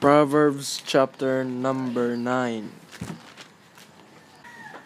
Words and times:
Proverbs 0.00 0.80
chapter 0.80 1.44
number 1.44 2.16
9. 2.16 2.72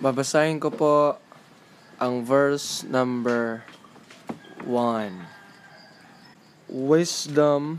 Babasahin 0.02 0.58
ko 0.58 0.74
po 0.74 1.22
ang 2.02 2.26
verse 2.26 2.82
number 2.82 3.62
1. 4.66 5.22
Wisdom 6.66 7.78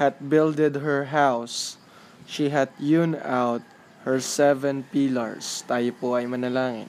hath 0.00 0.16
builded 0.24 0.80
her 0.80 1.12
house, 1.12 1.76
she 2.24 2.48
hath 2.48 2.72
hewn 2.80 3.12
out 3.20 3.60
her 4.08 4.16
seven 4.16 4.88
pillars. 4.88 5.68
Tayo 5.68 5.92
po 6.00 6.16
ay 6.16 6.24
manalangin. 6.24 6.88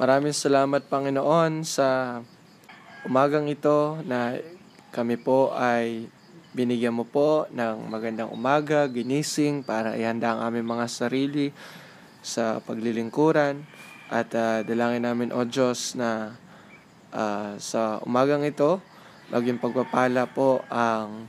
Maraming 0.00 0.32
salamat 0.32 0.88
Panginoon 0.88 1.60
sa 1.60 2.24
umagang 3.04 3.52
ito 3.52 4.00
na 4.08 4.40
kami 4.96 5.20
po 5.20 5.52
ay 5.52 6.08
binigyan 6.56 6.96
mo 6.96 7.04
po 7.04 7.44
ng 7.52 7.88
magandang 7.92 8.32
umaga, 8.32 8.88
ginising 8.88 9.60
para 9.60 9.96
ihanda 9.96 10.32
ang 10.32 10.52
aming 10.52 10.66
mga 10.66 10.86
sarili 10.88 11.52
sa 12.24 12.60
paglilingkuran 12.64 13.62
at 14.08 14.32
uh, 14.32 14.64
dalangin 14.64 15.04
namin 15.04 15.30
o 15.32 15.44
Diyos 15.44 15.92
na 15.94 16.36
uh, 17.12 17.56
sa 17.60 18.00
umagang 18.04 18.44
ito 18.44 18.80
maging 19.28 19.60
pagpapala 19.60 20.24
po 20.24 20.64
ang 20.72 21.28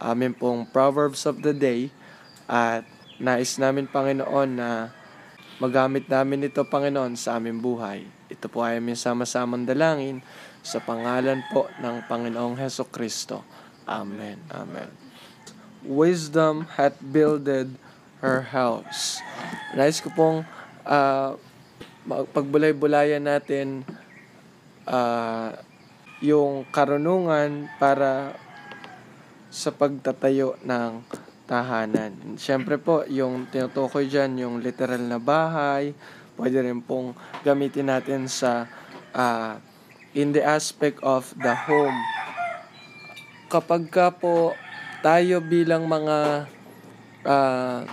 amin 0.00 0.32
pong 0.32 0.64
Proverbs 0.72 1.28
of 1.28 1.44
the 1.44 1.52
Day 1.52 1.92
at 2.48 2.88
nais 3.20 3.60
namin 3.60 3.84
Panginoon 3.84 4.50
na 4.56 4.88
magamit 5.60 6.08
namin 6.08 6.48
ito 6.48 6.64
Panginoon 6.64 7.14
sa 7.20 7.36
aming 7.36 7.60
buhay. 7.60 8.04
Ito 8.32 8.48
po 8.48 8.64
ay 8.64 8.80
aming 8.80 8.98
sama-samang 8.98 9.68
dalangin 9.68 10.24
sa 10.64 10.80
pangalan 10.80 11.44
po 11.52 11.68
ng 11.78 12.08
Panginoong 12.08 12.56
Heso 12.56 12.88
Kristo. 12.88 13.44
Amen. 13.84 14.40
Amen. 14.48 14.88
Wisdom 15.84 16.64
hath 16.80 16.96
builded 17.04 17.76
her 18.24 18.40
house. 18.40 19.20
Nais 19.76 20.00
ko 20.00 20.08
pong 20.16 20.38
uh, 20.88 21.36
pagbulay-bulayan 22.08 23.28
natin 23.28 23.84
uh, 24.88 25.52
yung 26.24 26.64
karunungan 26.72 27.68
para 27.76 28.32
sa 29.52 29.68
pagtatayo 29.68 30.56
ng 30.64 31.04
tahanan. 31.44 32.40
Siyempre 32.40 32.80
po, 32.80 33.04
yung 33.04 33.44
tinutukoy 33.52 34.08
dyan, 34.08 34.40
yung 34.40 34.64
literal 34.64 35.04
na 35.04 35.20
bahay, 35.20 35.92
pwede 36.40 36.64
rin 36.64 36.80
pong 36.80 37.12
gamitin 37.44 37.92
natin 37.92 38.24
sa 38.26 38.64
uh, 39.12 39.60
in 40.16 40.32
the 40.32 40.40
aspect 40.40 40.96
of 41.04 41.28
the 41.36 41.52
home 41.52 41.94
kapag 43.54 43.86
ka 43.86 44.10
po 44.10 44.50
tayo 44.98 45.38
bilang 45.38 45.86
mga 45.86 46.50
uh, 47.22 47.86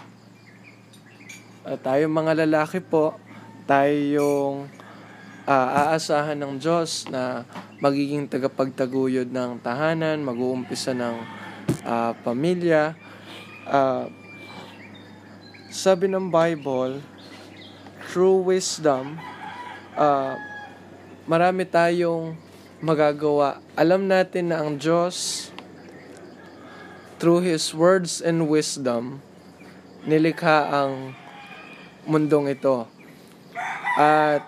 uh, 1.70 1.78
tayo 1.86 2.10
mga 2.10 2.50
lalaki 2.50 2.82
po, 2.82 3.14
tayo 3.70 3.94
yung 3.94 4.56
uh, 5.46 5.68
aasahan 5.86 6.42
ng 6.42 6.58
Diyos 6.58 7.06
na 7.14 7.46
magiging 7.78 8.26
tagapagtaguyod 8.26 9.30
ng 9.30 9.62
tahanan, 9.62 10.26
mag-uumpisa 10.26 10.98
ng 10.98 11.22
uh, 11.86 12.18
pamilya. 12.26 12.98
Uh, 13.70 14.10
sabi 15.70 16.10
ng 16.10 16.34
Bible, 16.34 17.06
true 18.10 18.42
wisdom, 18.50 19.14
uh, 19.94 20.34
marami 21.30 21.70
tayong 21.70 22.34
magagawa. 22.82 23.62
Alam 23.78 24.10
natin 24.10 24.50
na 24.50 24.66
ang 24.66 24.76
Diyos 24.76 25.48
through 27.22 27.46
His 27.46 27.70
words 27.70 28.18
and 28.18 28.50
wisdom, 28.50 29.22
nilikha 30.10 30.74
ang 30.74 31.14
mundong 32.10 32.50
ito. 32.50 32.90
At 33.94 34.42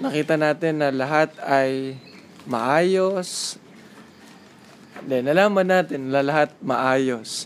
nakita 0.00 0.40
natin 0.40 0.80
na 0.80 0.88
lahat 0.88 1.36
ay 1.44 2.00
maayos. 2.48 3.60
Hindi, 4.96 5.28
nalaman 5.28 5.68
natin 5.68 6.08
na 6.08 6.24
lahat 6.24 6.56
maayos. 6.64 7.44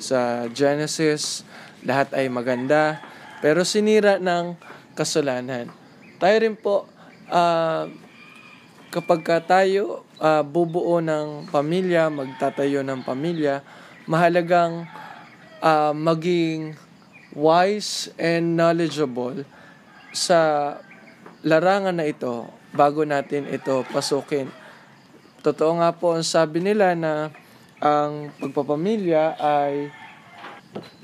Sa 0.00 0.48
Genesis, 0.48 1.44
lahat 1.84 2.16
ay 2.16 2.32
maganda. 2.32 3.04
Pero 3.44 3.68
sinira 3.68 4.16
ng 4.16 4.56
kasalanan. 4.96 5.68
Tayo 6.16 6.36
rin 6.40 6.56
po, 6.56 6.88
uh, 7.28 7.84
kapag 8.88 9.20
ka 9.20 9.44
tayo 9.44 10.07
uh, 10.18 10.42
bubuo 10.42 10.98
ng 11.02 11.48
pamilya, 11.50 12.10
magtatayo 12.10 12.82
ng 12.82 13.02
pamilya, 13.02 13.62
mahalagang 14.06 14.86
uh, 15.62 15.94
maging 15.94 16.74
wise 17.34 18.10
and 18.18 18.58
knowledgeable 18.58 19.46
sa 20.10 20.74
larangan 21.46 21.96
na 21.98 22.06
ito 22.08 22.50
bago 22.74 23.06
natin 23.06 23.46
ito 23.48 23.86
pasukin. 23.94 24.50
Totoo 25.40 25.78
nga 25.78 25.94
po 25.94 26.18
ang 26.18 26.26
sabi 26.26 26.58
nila 26.58 26.98
na 26.98 27.30
ang 27.78 28.34
pagpapamilya 28.42 29.38
ay 29.38 29.94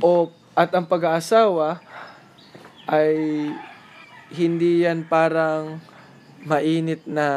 o 0.02 0.28
at 0.58 0.74
ang 0.74 0.86
pag-aasawa 0.90 1.78
ay 2.90 3.14
hindi 4.34 4.82
yan 4.82 5.06
parang 5.06 5.78
mainit 6.44 7.06
na 7.06 7.28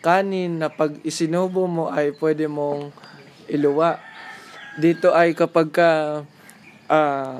kanin 0.00 0.60
na 0.60 0.72
pag 0.72 0.96
isinubo 1.04 1.68
mo 1.68 1.92
ay 1.92 2.16
pwede 2.16 2.48
mong 2.48 2.92
iluwa. 3.46 4.00
Dito 4.80 5.12
ay 5.12 5.36
kapag 5.36 5.68
ka 5.70 5.90
uh, 6.88 7.34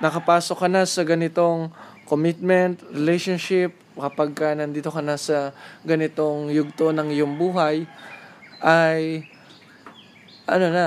nakapasok 0.00 0.56
ka 0.64 0.68
na 0.68 0.88
sa 0.88 1.04
ganitong 1.04 1.68
commitment, 2.08 2.80
relationship, 2.90 3.76
kapag 3.98 4.32
ka 4.32 4.56
nandito 4.56 4.88
ka 4.88 5.04
na 5.04 5.20
sa 5.20 5.52
ganitong 5.84 6.48
yugto 6.48 6.94
ng 6.94 7.12
iyong 7.12 7.36
buhay, 7.36 7.84
ay 8.64 9.28
ano 10.48 10.66
na, 10.72 10.86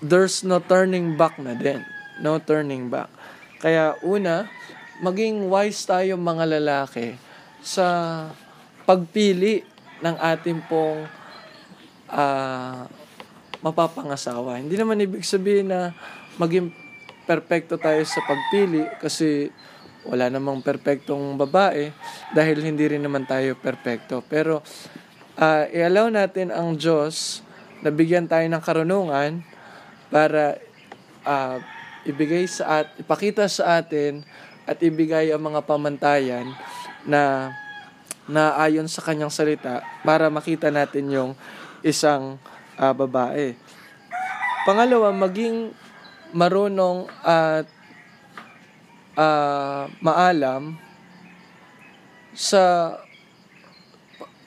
there's 0.00 0.40
no 0.40 0.62
turning 0.62 1.20
back 1.20 1.36
na 1.36 1.52
din. 1.52 1.84
No 2.24 2.40
turning 2.40 2.88
back. 2.88 3.12
Kaya 3.60 3.98
una, 4.00 4.48
maging 5.04 5.50
wise 5.50 5.84
tayo 5.84 6.16
mga 6.16 6.56
lalaki 6.56 7.18
sa 7.60 7.86
pagpili 8.88 9.73
ng 10.04 10.16
ating 10.20 10.60
pong 10.68 11.08
uh, 12.12 12.84
mapapangasawa. 13.64 14.60
Hindi 14.60 14.76
naman 14.76 15.00
ibig 15.00 15.24
sabihin 15.24 15.72
na 15.72 15.96
maging 16.36 16.68
perpekto 17.24 17.80
tayo 17.80 18.04
sa 18.04 18.20
pagpili 18.28 18.84
kasi 19.00 19.48
wala 20.04 20.28
namang 20.28 20.60
perpektong 20.60 21.40
babae 21.40 21.88
dahil 22.36 22.60
hindi 22.60 22.84
rin 22.84 23.00
naman 23.00 23.24
tayo 23.24 23.56
perpekto. 23.56 24.20
Pero 24.28 24.60
uh, 25.40 25.64
i-allow 25.72 26.12
natin 26.12 26.52
ang 26.52 26.76
Diyos 26.76 27.40
na 27.80 27.88
bigyan 27.88 28.28
tayo 28.28 28.44
ng 28.44 28.60
karunungan 28.60 29.40
para 30.12 30.60
uh, 31.24 31.56
ibigay 32.04 32.44
sa 32.44 32.84
at 32.84 32.92
ipakita 33.00 33.48
sa 33.48 33.80
atin 33.80 34.20
at 34.68 34.76
ibigay 34.84 35.32
ang 35.32 35.40
mga 35.40 35.64
pamantayan 35.64 36.52
na 37.08 37.52
na 38.24 38.56
ayon 38.56 38.88
sa 38.88 39.04
kanyang 39.04 39.32
salita 39.32 39.84
para 40.00 40.32
makita 40.32 40.72
natin 40.72 41.12
yung 41.12 41.30
isang 41.84 42.40
uh, 42.80 42.94
babae. 42.96 43.52
Pangalawa, 44.64 45.12
maging 45.12 45.76
marunong 46.32 47.06
at 47.20 47.68
uh, 49.14 49.86
maalam 50.00 50.80
sa 52.32 52.96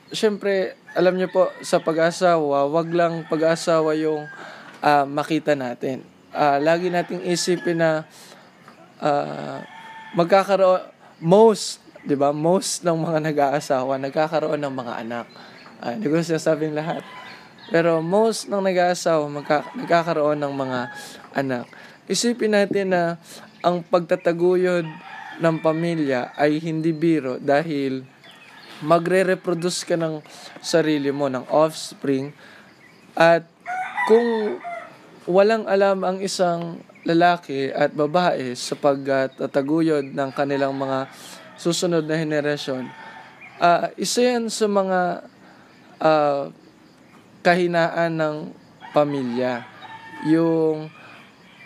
Siyempre, 0.07 0.79
alam 0.95 1.19
niyo 1.19 1.27
po 1.27 1.51
sa 1.59 1.83
pag-asawa, 1.83 2.63
wag 2.71 2.87
lang 2.95 3.27
pag-asawa 3.27 3.91
yung 3.99 4.23
uh, 4.79 5.03
makita 5.03 5.51
natin. 5.51 6.07
Uh, 6.31 6.63
lagi 6.63 6.87
nating 6.87 7.27
isipin 7.27 7.83
na 7.83 8.07
uh, 9.03 9.59
magkakaroon 10.15 10.79
most 11.19 11.83
'di 12.07 12.15
ba? 12.15 12.31
Most 12.31 12.87
ng 12.87 12.95
mga 12.95 13.19
nag-aasawa 13.19 13.99
nagkakaroon 13.99 14.63
ng 14.63 14.73
mga 14.73 14.93
anak. 15.03 15.27
Uh, 15.83 15.91
hindi 15.93 16.07
ko 16.07 16.23
sinasabing 16.23 16.71
lahat. 16.71 17.03
Pero 17.67 17.99
most 17.99 18.47
ng 18.47 18.63
nag-aasawa 18.63 19.27
magka- 19.27 19.67
nagkakaroon 19.75 20.39
ng 20.39 20.53
mga 20.55 20.79
anak. 21.35 21.67
Isipin 22.07 22.55
natin 22.55 22.95
na 22.95 23.19
ang 23.59 23.83
pagtataguyod 23.83 24.87
ng 25.43 25.55
pamilya 25.59 26.31
ay 26.39 26.63
hindi 26.63 26.95
biro 26.95 27.35
dahil 27.37 28.07
magre-reproduce 28.79 29.83
ka 29.83 29.99
ng 29.99 30.23
sarili 30.63 31.11
mo, 31.11 31.27
ng 31.27 31.43
offspring. 31.51 32.31
At 33.17 33.43
kung 34.07 34.57
walang 35.27 35.67
alam 35.67 36.07
ang 36.07 36.23
isang 36.23 36.79
lalaki 37.03 37.67
at 37.73 37.91
babae 37.91 38.55
sa 38.55 38.79
pagtataguyod 38.79 40.15
ng 40.15 40.29
kanilang 40.31 40.71
mga 40.77 41.11
susunod 41.57 42.05
na 42.05 42.15
henerasyon, 42.15 42.87
uh, 43.59 43.89
isa 43.97 44.37
yan 44.37 44.47
sa 44.47 44.65
mga 44.69 45.01
uh, 46.01 46.53
kahinaan 47.41 48.13
ng 48.17 48.37
pamilya. 48.93 49.65
Yung 50.29 50.89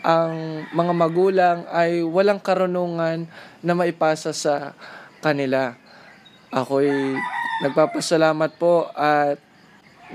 ang 0.01 0.65
mga 0.73 0.93
magulang 0.97 1.57
ay 1.69 2.01
walang 2.01 2.41
karunungan 2.41 3.29
na 3.61 3.73
maipasa 3.77 4.33
sa 4.33 4.73
kanila. 5.21 5.77
Ako'y 6.49 6.89
nagpapasalamat 7.61 8.51
po 8.57 8.89
at 8.97 9.37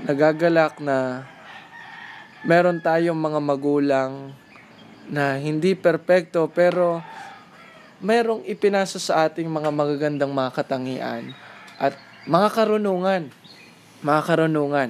nagagalak 0.03 0.77
na 0.83 1.25
meron 2.43 2.83
tayong 2.83 3.17
mga 3.17 3.39
magulang 3.41 4.35
na 5.07 5.39
hindi 5.39 5.73
perpekto 5.73 6.51
pero 6.51 6.99
merong 7.97 8.45
ipinasa 8.45 9.01
sa 9.01 9.25
ating 9.25 9.49
mga 9.49 9.69
magagandang 9.73 10.29
mga 10.29 10.51
katangian 10.53 11.33
at 11.81 11.97
mga 12.27 12.49
karunungan. 12.53 13.29
Mga 14.05 14.21
karunungan. 14.27 14.89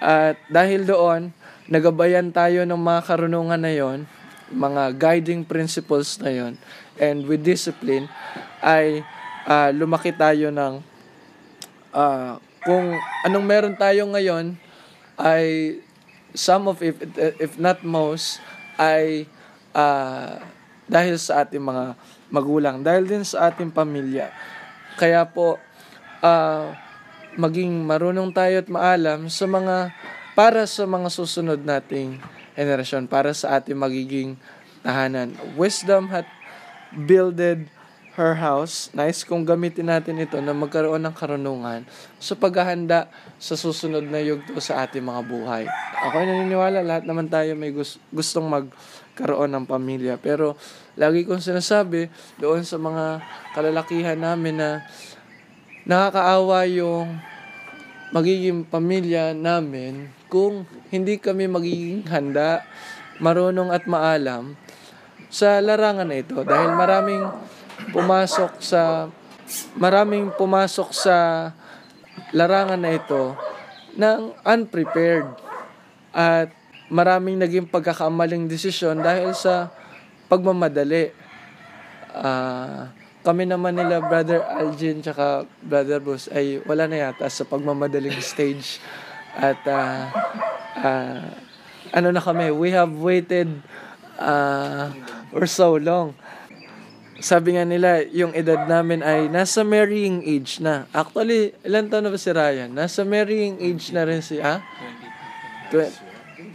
At 0.00 0.40
dahil 0.48 0.88
doon, 0.88 1.34
nagabayan 1.68 2.32
tayo 2.32 2.64
ng 2.64 2.80
mga 2.80 3.00
karunungan 3.04 3.60
na 3.60 3.72
yon, 3.72 4.08
mga 4.50 4.96
guiding 4.96 5.44
principles 5.44 6.16
na 6.18 6.32
yon, 6.32 6.52
and 6.96 7.28
with 7.28 7.44
discipline, 7.44 8.08
ay 8.64 9.04
uh, 9.44 9.70
lumaki 9.70 10.10
tayo 10.10 10.48
ng 10.48 10.80
uh, 11.92 12.40
kung 12.64 12.96
anong 13.24 13.46
meron 13.46 13.76
tayo 13.76 14.04
ngayon 14.08 14.56
ay 15.16 15.76
some 16.36 16.68
of 16.68 16.80
if 16.84 16.96
if 17.40 17.56
not 17.56 17.80
most 17.84 18.40
ay 18.76 19.24
uh, 19.72 20.40
dahil 20.90 21.14
sa 21.22 21.46
ating 21.46 21.62
mga 21.62 21.94
magulang, 22.34 22.82
dahil 22.82 23.06
din 23.06 23.22
sa 23.22 23.46
ating 23.46 23.70
pamilya. 23.70 24.34
Kaya 24.98 25.22
po, 25.30 25.62
uh, 26.18 26.74
maging 27.38 27.86
marunong 27.86 28.34
tayo 28.34 28.58
at 28.58 28.66
maalam 28.66 29.30
sa 29.30 29.46
mga, 29.46 29.94
para 30.34 30.66
sa 30.66 30.82
mga 30.90 31.08
susunod 31.14 31.62
nating 31.62 32.18
generasyon, 32.58 33.06
para 33.06 33.30
sa 33.30 33.62
ating 33.62 33.78
magiging 33.78 34.34
tahanan. 34.82 35.38
Wisdom 35.54 36.10
had 36.10 36.26
builded 37.06 37.70
her 38.18 38.34
house. 38.36 38.90
Nice 38.92 39.22
kung 39.22 39.46
gamitin 39.46 39.88
natin 39.88 40.18
ito 40.18 40.36
na 40.42 40.50
magkaroon 40.50 41.00
ng 41.06 41.14
karunungan 41.14 41.86
sa 42.18 42.34
paghahanda 42.34 43.06
sa 43.38 43.54
susunod 43.54 44.02
na 44.04 44.18
yugto 44.20 44.58
sa 44.58 44.84
ating 44.84 45.06
mga 45.06 45.22
buhay. 45.24 45.64
Ako 46.10 46.14
ay 46.18 46.26
naniniwala, 46.26 46.82
lahat 46.82 47.04
naman 47.06 47.30
tayo 47.30 47.54
may 47.54 47.70
gustong 48.10 48.48
magkaroon 49.20 49.52
ng 49.52 49.68
pamilya. 49.68 50.16
Pero 50.16 50.56
lagi 50.96 51.28
kong 51.28 51.44
sinasabi 51.44 52.08
doon 52.40 52.64
sa 52.64 52.80
mga 52.80 53.20
kalalakihan 53.52 54.16
namin 54.16 54.56
na 54.56 54.70
nakakaawa 55.84 56.64
yung 56.64 57.20
magiging 58.16 58.64
pamilya 58.64 59.36
namin 59.36 60.08
kung 60.32 60.64
hindi 60.88 61.20
kami 61.20 61.44
magiging 61.52 62.08
handa, 62.08 62.64
marunong 63.20 63.68
at 63.68 63.84
maalam 63.84 64.56
sa 65.28 65.60
larangan 65.60 66.08
na 66.08 66.24
ito. 66.24 66.40
Dahil 66.40 66.72
maraming 66.72 67.28
pumasok 67.92 68.56
sa 68.64 69.12
maraming 69.76 70.32
pumasok 70.32 70.96
sa 70.96 71.50
larangan 72.32 72.80
na 72.80 72.96
ito 72.96 73.36
ng 73.98 74.32
unprepared 74.46 75.28
at 76.14 76.59
maraming 76.90 77.38
naging 77.38 77.70
pagkakamaling 77.70 78.50
desisyon 78.50 78.98
dahil 79.00 79.32
sa 79.32 79.70
pagmamadali. 80.26 81.14
Uh, 82.10 82.90
kami 83.22 83.46
naman 83.46 83.78
nila 83.78 84.02
Brother 84.02 84.42
Algin 84.42 84.98
tsaka 84.98 85.46
Brother 85.62 86.02
Bruce 86.02 86.26
ay 86.34 86.58
wala 86.66 86.90
na 86.90 87.08
yata 87.08 87.30
sa 87.30 87.46
pagmamadaling 87.46 88.18
stage 88.34 88.82
at 89.38 89.60
uh, 89.70 90.10
uh, 90.82 91.22
ano 91.94 92.08
na 92.10 92.18
kami 92.18 92.50
we 92.50 92.74
have 92.74 92.90
waited 92.98 93.46
uh, 94.18 94.90
for 95.30 95.46
so 95.46 95.78
long 95.78 96.16
sabi 97.20 97.54
nga 97.54 97.68
nila, 97.68 98.00
yung 98.16 98.32
edad 98.32 98.64
namin 98.64 99.04
ay 99.04 99.28
nasa 99.28 99.60
marrying 99.60 100.24
age 100.24 100.56
na. 100.58 100.88
Actually, 100.88 101.52
ilan 101.68 101.92
taon 101.92 102.08
na 102.08 102.10
ba 102.10 102.16
si 102.16 102.32
Ryan? 102.32 102.72
Nasa 102.72 103.04
marrying 103.04 103.60
age 103.60 103.92
na 103.92 104.08
rin 104.08 104.24
si, 104.24 104.40
ah? 104.40 104.64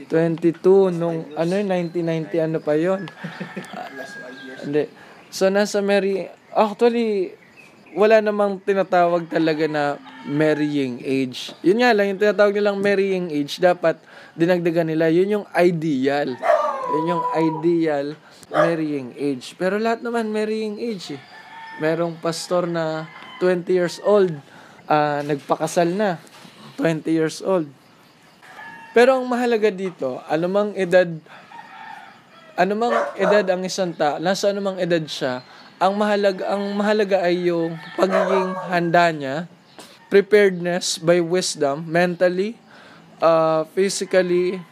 22 0.07 0.93
nung, 0.93 1.25
ano 1.33 1.51
1990, 1.53 2.45
ano 2.45 2.57
pa 2.61 2.73
yon 2.77 3.09
Hindi. 4.65 4.89
So, 5.29 5.49
nasa 5.49 5.81
marrying, 5.81 6.31
actually, 6.53 7.35
wala 7.95 8.19
namang 8.19 8.59
tinatawag 8.61 9.31
talaga 9.31 9.65
na 9.69 9.83
marrying 10.27 10.99
age. 11.01 11.53
Yun 11.63 11.79
nga 11.79 11.95
lang, 11.95 12.11
yung 12.11 12.21
tinatawag 12.21 12.53
nilang 12.53 12.79
marrying 12.81 13.31
age, 13.31 13.57
dapat 13.61 13.97
dinagdagan 14.35 14.91
nila. 14.91 15.07
Yun 15.13 15.41
yung 15.41 15.47
ideal. 15.55 16.33
Yun 16.91 17.05
yung 17.11 17.23
ideal 17.33 18.17
marrying 18.51 19.13
age. 19.17 19.55
Pero 19.57 19.81
lahat 19.81 20.05
naman 20.05 20.29
marrying 20.29 20.77
age 20.77 21.17
eh. 21.17 21.21
Merong 21.81 22.19
pastor 22.23 22.69
na 22.69 23.09
20 23.43 23.67
years 23.67 23.97
old, 24.03 24.31
uh, 24.87 25.19
nagpakasal 25.27 25.91
na, 25.91 26.21
20 26.79 27.03
years 27.11 27.43
old. 27.43 27.67
Pero 28.95 29.19
ang 29.19 29.27
mahalaga 29.27 29.67
dito, 29.67 30.23
anumang 30.31 30.71
edad, 30.71 31.11
anumang 32.55 32.95
edad 33.19 33.43
ang 33.51 33.67
isang 33.67 33.91
ta, 33.91 34.23
nasa 34.23 34.55
anumang 34.55 34.79
edad 34.79 35.03
siya, 35.03 35.43
ang 35.75 35.99
mahalaga, 35.99 36.55
ang 36.55 36.63
mahalaga 36.71 37.27
ay 37.27 37.51
yung 37.51 37.75
pagiging 37.99 38.55
handa 38.71 39.11
niya, 39.11 39.35
preparedness 40.07 40.95
by 40.95 41.19
wisdom, 41.19 41.83
mentally, 41.83 42.55
uh, 43.19 43.67
physically, 43.75 44.63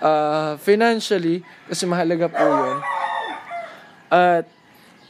uh, 0.00 0.56
financially, 0.64 1.44
kasi 1.68 1.84
mahalaga 1.84 2.32
po 2.32 2.40
yun. 2.48 2.78
At 4.08 4.48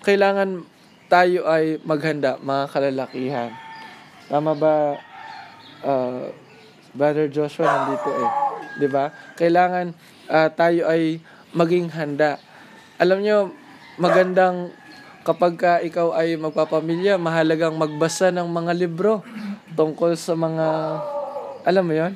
kailangan 0.02 0.66
tayo 1.06 1.46
ay 1.46 1.78
maghanda, 1.86 2.34
mga 2.42 2.64
kalalakihan. 2.74 3.50
Tama 4.26 4.58
ba, 4.58 4.98
uh, 5.86 6.34
Brother 6.94 7.26
Joshua, 7.26 7.66
nandito 7.66 8.10
eh. 8.14 8.30
ba 8.30 8.78
diba? 8.78 9.04
Kailangan 9.34 9.86
uh, 10.30 10.48
tayo 10.54 10.86
ay 10.86 11.18
maging 11.50 11.90
handa. 11.90 12.38
Alam 13.02 13.18
nyo, 13.22 13.38
magandang 13.98 14.70
kapag 15.26 15.58
ka 15.58 15.72
ikaw 15.82 16.14
ay 16.14 16.38
magpapamilya, 16.38 17.18
mahalagang 17.18 17.74
magbasa 17.74 18.30
ng 18.30 18.46
mga 18.46 18.72
libro 18.78 19.26
tungkol 19.74 20.14
sa 20.14 20.38
mga, 20.38 20.66
alam 21.66 21.82
mo 21.82 21.94
yon 21.96 22.14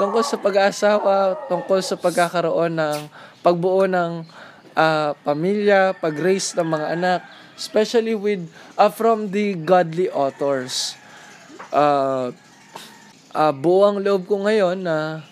tungkol 0.00 0.24
sa 0.24 0.40
pag-aasawa, 0.40 1.48
tungkol 1.48 1.84
sa 1.84 1.96
pagkakaroon 2.00 2.72
ng 2.72 2.98
pagbuo 3.44 3.84
ng 3.84 4.24
uh, 4.72 5.12
pamilya, 5.24 5.92
pag-raise 5.96 6.56
ng 6.56 6.64
mga 6.64 6.86
anak, 6.96 7.20
especially 7.52 8.16
with 8.16 8.48
uh, 8.80 8.88
from 8.88 9.28
the 9.28 9.52
godly 9.60 10.08
authors. 10.08 10.96
Uh, 11.68 12.32
uh, 13.34 13.54
buong 13.54 14.02
loob 14.02 14.26
ko 14.26 14.42
ngayon 14.42 14.82
na 14.82 15.22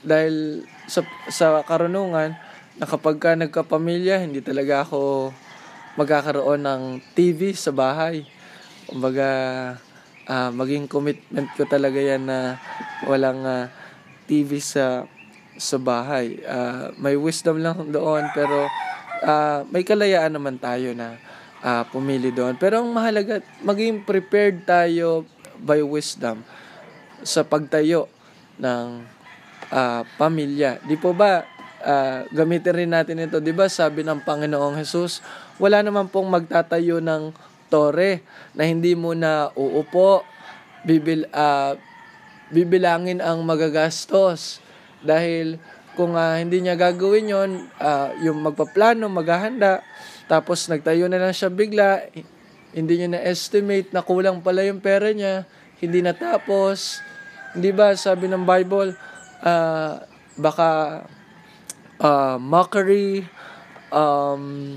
dahil 0.00 0.64
sa, 0.88 1.04
sa 1.28 1.60
karunungan 1.64 2.32
na 2.80 2.84
kapag 2.88 3.20
ka 3.20 3.36
nagkapamilya, 3.36 4.24
hindi 4.24 4.40
talaga 4.40 4.88
ako 4.88 5.30
magkakaroon 6.00 6.64
ng 6.64 6.82
TV 7.12 7.52
sa 7.52 7.76
bahay. 7.76 8.24
Kumbaga, 8.88 9.28
uh, 10.24 10.50
maging 10.56 10.88
commitment 10.88 11.48
ko 11.52 11.68
talaga 11.68 12.00
yan 12.00 12.24
na 12.24 12.56
walang 13.04 13.44
uh, 13.44 13.68
TV 14.24 14.56
sa 14.64 15.04
sa 15.60 15.76
bahay. 15.76 16.40
Uh, 16.40 16.88
may 16.96 17.20
wisdom 17.20 17.60
lang 17.60 17.92
doon 17.92 18.24
pero 18.32 18.64
uh, 19.20 19.60
may 19.68 19.84
kalayaan 19.84 20.32
naman 20.32 20.56
tayo 20.56 20.96
na 20.96 21.20
uh, 21.60 21.84
pumili 21.92 22.32
doon. 22.32 22.56
Pero 22.56 22.80
ang 22.80 22.88
mahalaga, 22.88 23.44
maging 23.60 24.08
prepared 24.08 24.64
tayo 24.64 25.28
by 25.60 25.84
wisdom 25.84 26.40
sa 27.22 27.44
pagtayo 27.44 28.08
ng 28.60 29.04
uh, 29.72 30.02
pamilya. 30.16 30.80
Di 30.84 30.96
po 30.96 31.12
ba 31.16 31.44
uh, 31.84 32.26
gamitin 32.30 32.74
rin 32.76 32.90
natin 32.92 33.24
ito, 33.24 33.40
'di 33.40 33.52
ba? 33.56 33.66
Sabi 33.68 34.04
ng 34.04 34.24
Panginoong 34.24 34.76
Hesus, 34.76 35.24
wala 35.56 35.80
naman 35.80 36.08
pong 36.08 36.28
magtatayo 36.28 37.00
ng 37.00 37.32
tore 37.70 38.26
na 38.52 38.66
hindi 38.66 38.98
mo 38.98 39.14
na 39.14 39.48
uupo, 39.54 40.26
bibil 40.84 41.24
uh, 41.32 41.78
bibilangin 42.50 43.22
ang 43.22 43.46
magagastos. 43.46 44.58
Dahil 45.00 45.56
kung 45.96 46.18
uh, 46.18 46.36
hindi 46.36 46.60
niya 46.60 46.76
gagawin 46.76 47.30
yon 47.30 47.50
uh, 47.80 48.12
yung 48.20 48.42
magpaplano, 48.44 49.06
maghahanda, 49.08 49.80
tapos 50.26 50.66
nagtayo 50.68 51.08
na 51.08 51.18
lang 51.18 51.34
siya 51.34 51.48
bigla, 51.48 52.10
hindi 52.70 52.94
niya 53.00 53.18
na-estimate 53.18 53.90
na 53.90 54.04
kulang 54.04 54.44
pala 54.44 54.62
yung 54.62 54.78
pera 54.78 55.10
niya, 55.10 55.48
hindi 55.82 56.04
natapos. 56.04 57.02
Hindi 57.56 57.70
ba, 57.74 57.94
sabi 57.98 58.30
ng 58.30 58.46
Bible, 58.46 58.94
uh, 59.42 59.92
baka 60.38 60.70
uh, 61.98 62.36
mockery, 62.38 63.26
um, 63.90 64.76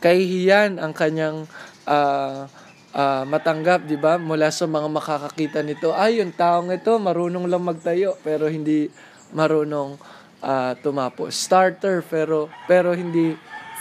kahihiyan 0.00 0.80
ang 0.80 0.92
kanyang 0.96 1.44
uh, 1.84 2.48
uh, 2.94 3.22
matanggap, 3.26 3.84
'di 3.84 3.98
ba? 4.00 4.16
Mula 4.16 4.48
sa 4.50 4.64
mga 4.66 4.88
makakakita 4.88 5.60
nito, 5.62 5.92
ay 5.92 6.22
yung 6.22 6.32
taong 6.34 6.72
ito 6.72 6.96
marunong 6.96 7.46
lang 7.46 7.62
magtayo 7.62 8.16
pero 8.24 8.48
hindi 8.48 8.88
marunong 9.30 9.98
ah, 10.42 10.74
tumapos. 10.80 11.36
Starter 11.36 12.02
pero 12.02 12.50
pero 12.66 12.96
hindi 12.96 13.36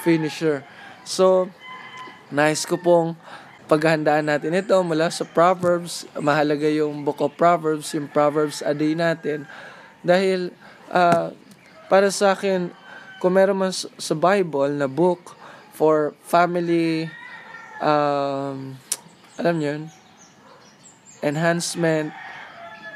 finisher. 0.05 0.61
So 1.07 1.49
nice 2.29 2.67
ko 2.69 2.77
pong 2.77 3.17
paghandaan 3.69 4.25
natin 4.25 4.57
ito 4.57 4.73
mula 4.81 5.13
sa 5.13 5.23
Proverbs. 5.29 6.09
Mahalaga 6.17 6.65
yung 6.65 7.05
book 7.05 7.21
of 7.21 7.37
Proverbs, 7.37 7.93
yung 7.93 8.09
Proverbs 8.09 8.65
a 8.65 8.73
day 8.73 8.97
natin. 8.97 9.45
Dahil 10.01 10.49
ah, 10.89 11.29
para 11.85 12.09
sa 12.09 12.33
akin, 12.33 12.73
kung 13.21 13.37
meron 13.37 13.61
man 13.61 13.73
sa 13.75 14.15
Bible 14.17 14.73
na 14.73 14.89
book 14.89 15.37
for 15.75 16.17
family, 16.25 17.11
um, 17.83 18.79
alam 19.35 19.55
niyo 19.59 19.69
yun, 19.75 19.83
enhancement, 21.21 22.15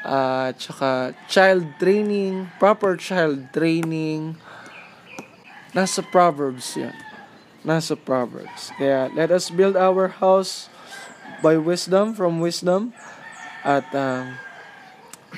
at 0.03 0.59
tsaka 0.59 1.15
child 1.31 1.63
training, 1.79 2.51
proper 2.59 2.99
child 2.99 3.51
training, 3.55 4.35
nasa 5.71 6.03
Proverbs 6.03 6.75
yan. 6.75 6.95
Nasa 7.63 7.95
Proverbs. 7.95 8.75
Kaya 8.75 9.07
let 9.15 9.31
us 9.31 9.47
build 9.47 9.79
our 9.79 10.11
house 10.19 10.67
by 11.43 11.55
wisdom, 11.59 12.15
from 12.15 12.39
wisdom, 12.39 12.91
at 13.63 13.87
um, 13.95 14.35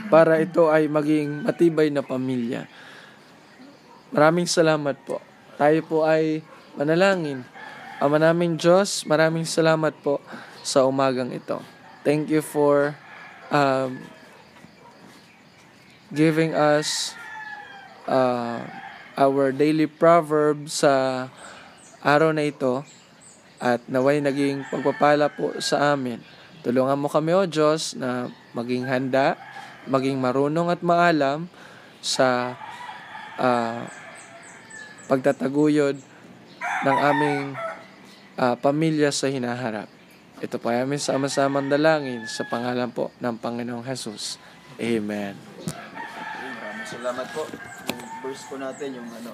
para 0.09 0.41
ito 0.41 0.69
ay 0.69 0.89
maging 0.89 1.45
matibay 1.45 1.89
na 1.89 2.01
pamilya. 2.01 2.65
Maraming 4.13 4.49
salamat 4.49 4.97
po. 5.05 5.21
Tayo 5.55 5.79
po 5.85 6.05
ay 6.05 6.41
manalangin. 6.75 7.45
Ama 8.01 8.19
naming 8.19 8.59
Diyos, 8.59 9.07
maraming 9.07 9.47
salamat 9.47 9.95
po 10.03 10.19
sa 10.65 10.83
umagang 10.83 11.31
ito. 11.31 11.63
Thank 12.03 12.27
you 12.27 12.43
for 12.43 12.93
um, 13.49 14.03
giving 16.11 16.53
us 16.53 17.15
uh, 18.05 18.61
our 19.15 19.55
daily 19.55 19.87
proverb 19.87 20.67
sa 20.67 21.27
araw 22.05 22.29
na 22.29 22.45
ito 22.45 22.85
at 23.57 23.81
naway 23.89 24.21
naging 24.21 24.61
pagpapala 24.69 25.25
po 25.33 25.57
sa 25.57 25.97
amin. 25.97 26.21
Tulungan 26.61 27.01
mo 27.01 27.09
kami, 27.09 27.33
O 27.33 27.49
Diyos, 27.49 27.97
na 27.97 28.29
maging 28.53 28.85
handa, 28.85 29.33
maging 29.89 30.21
marunong 30.21 30.69
at 30.69 30.85
maalam 30.85 31.49
sa 32.05 32.53
ah, 33.41 33.89
pagtataguyod 35.09 35.97
ng 36.85 36.97
aming 37.09 37.57
ah, 38.37 38.53
pamilya 38.53 39.09
sa 39.09 39.25
hinaharap. 39.25 39.89
Ito 40.45 40.61
po 40.61 40.69
ay 40.69 40.85
aming 40.85 41.01
sama-samang 41.01 41.73
dalangin 41.73 42.29
sa 42.29 42.45
pangalan 42.45 42.93
po 42.93 43.09
ng 43.17 43.33
Panginoong 43.41 43.81
Jesus. 43.81 44.37
Amen. 44.77 45.33
Maraming 46.53 46.85
salamat 46.85 47.27
po. 47.33 47.49
Yung 47.89 48.01
verse 48.21 48.43
po 48.45 48.61
natin, 48.61 48.99
yung 48.99 49.09
ano, 49.09 49.33